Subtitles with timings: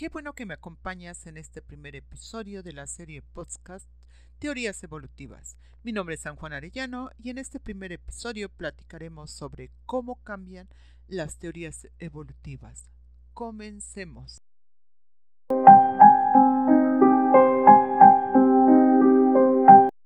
[0.00, 3.86] Qué bueno que me acompañas en este primer episodio de la serie podcast
[4.38, 5.58] Teorías Evolutivas.
[5.82, 10.70] Mi nombre es San Juan Arellano y en este primer episodio platicaremos sobre cómo cambian
[11.06, 12.88] las teorías evolutivas.
[13.34, 14.40] Comencemos.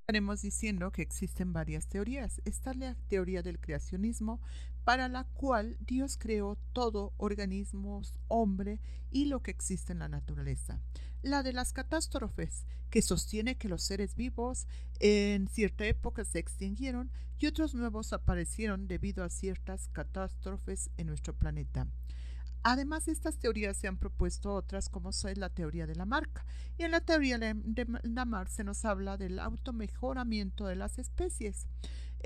[0.09, 2.43] Estaremos diciendo que existen varias teorías.
[2.45, 4.41] Está la teoría del creacionismo,
[4.85, 10.81] para la cual Dios creó todo, organismos, hombre y lo que existe en la naturaleza.
[11.23, 14.69] La de las catástrofes, que sostiene que los seres vivos
[15.01, 21.35] en cierta época se extinguieron y otros nuevos aparecieron debido a ciertas catástrofes en nuestro
[21.35, 21.89] planeta.
[22.63, 26.47] Además de estas teorías se han propuesto otras como es la teoría de la marca.
[26.79, 31.67] Y en la teoría de la marca se nos habla del automejoramiento de las especies.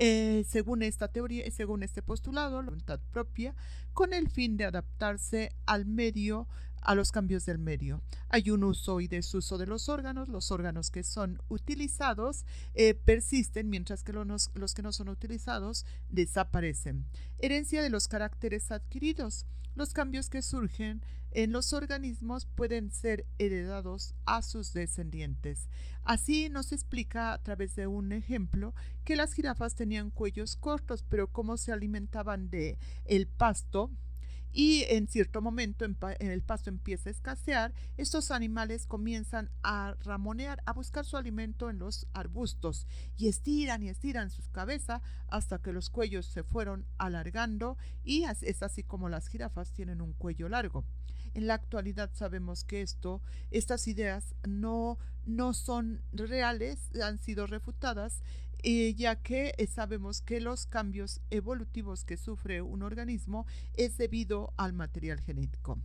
[0.01, 3.53] Eh, según esta teoría y según este postulado, la voluntad propia,
[3.91, 6.47] con el fin de adaptarse al medio,
[6.81, 8.01] a los cambios del medio.
[8.29, 10.29] Hay un uso y desuso de los órganos.
[10.29, 17.05] Los órganos que son utilizados eh, persisten, mientras que los, que no son utilizados desaparecen.
[17.39, 19.45] Herencia de los caracteres adquiridos.
[19.75, 25.69] Los cambios que surgen en los organismos pueden ser heredados a sus descendientes.
[26.03, 28.73] Así nos explica a través de un ejemplo
[29.05, 33.91] que las jirafas tenían cuellos cortos, pero como se alimentaban de el pasto,
[34.51, 40.61] y en cierto momento en, el pasto empieza a escasear, estos animales comienzan a ramonear,
[40.65, 45.73] a buscar su alimento en los arbustos y estiran y estiran su cabeza hasta que
[45.73, 50.83] los cuellos se fueron alargando y es así como las jirafas tienen un cuello largo.
[51.33, 54.97] En la actualidad sabemos que esto, estas ideas no,
[55.29, 58.21] no son reales, han sido refutadas
[58.63, 64.73] ya que eh, sabemos que los cambios evolutivos que sufre un organismo es debido al
[64.73, 65.79] material genético.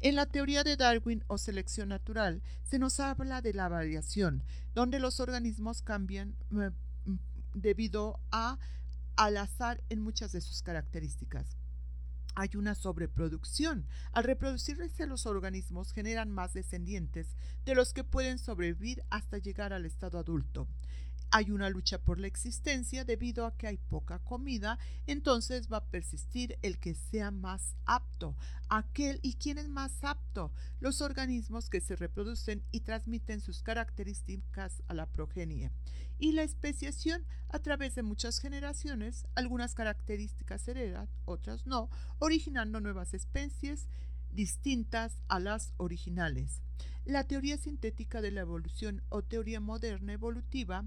[0.00, 4.44] En la teoría de Darwin o selección natural se nos habla de la variación,
[4.74, 6.70] donde los organismos cambian eh,
[7.54, 8.58] debido a,
[9.16, 11.57] al azar en muchas de sus características
[12.38, 13.88] hay una sobreproducción.
[14.12, 17.34] Al reproducirse los organismos generan más descendientes
[17.64, 20.68] de los que pueden sobrevivir hasta llegar al estado adulto
[21.30, 25.84] hay una lucha por la existencia debido a que hay poca comida, entonces va a
[25.84, 28.36] persistir el que sea más apto.
[28.68, 34.82] Aquel y quién es más apto, los organismos que se reproducen y transmiten sus características
[34.88, 35.70] a la progenie.
[36.18, 43.14] Y la especiación a través de muchas generaciones, algunas características heredan, otras no, originando nuevas
[43.14, 43.88] especies
[44.32, 46.62] distintas a las originales.
[47.04, 50.84] La teoría sintética de la evolución o teoría moderna evolutiva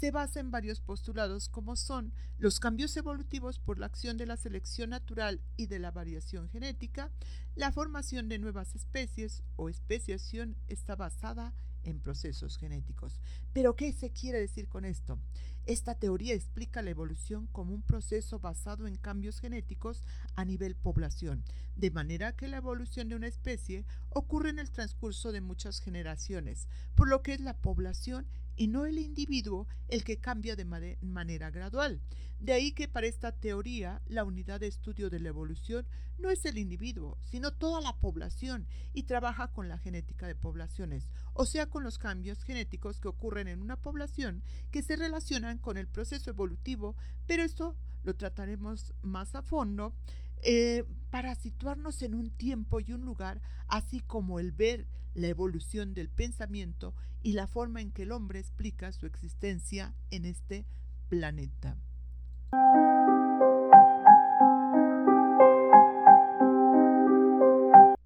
[0.00, 4.36] se basa en varios postulados como son los cambios evolutivos por la acción de la
[4.36, 7.10] selección natural y de la variación genética,
[7.54, 11.69] la formación de nuevas especies o especiación está basada en
[12.00, 13.20] procesos genéticos.
[13.52, 15.18] Pero ¿qué se quiere decir con esto?
[15.66, 20.04] Esta teoría explica la evolución como un proceso basado en cambios genéticos
[20.34, 21.44] a nivel población,
[21.76, 26.66] de manera que la evolución de una especie ocurre en el transcurso de muchas generaciones,
[26.94, 28.26] por lo que es la población
[28.60, 30.66] y no el individuo el que cambia de
[31.00, 31.98] manera gradual.
[32.40, 35.86] De ahí que para esta teoría la unidad de estudio de la evolución
[36.18, 41.10] no es el individuo, sino toda la población y trabaja con la genética de poblaciones,
[41.32, 45.78] o sea, con los cambios genéticos que ocurren en una población que se relacionan con
[45.78, 49.94] el proceso evolutivo, pero esto lo trataremos más a fondo
[50.42, 55.94] eh, para situarnos en un tiempo y un lugar, así como el ver la evolución
[55.94, 60.66] del pensamiento y la forma en que el hombre explica su existencia en este
[61.08, 61.76] planeta.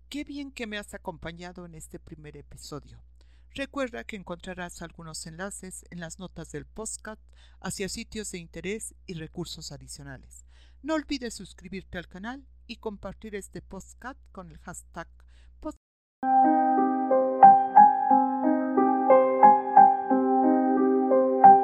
[0.08, 3.02] Qué bien que me has acompañado en este primer episodio.
[3.52, 7.22] Recuerda que encontrarás algunos enlaces en las notas del podcast
[7.60, 10.44] hacia sitios de interés y recursos adicionales.
[10.82, 15.08] No olvides suscribirte al canal y compartir este podcast con el hashtag